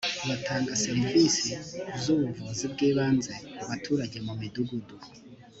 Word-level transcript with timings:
batanga 0.27 0.71
serivisi 0.85 1.49
z’ubuvuzi 2.01 2.65
bw’ibanze 2.73 3.31
ku 3.57 3.63
baturage 3.69 4.17
mu 4.25 4.33
midugudu 4.39 4.95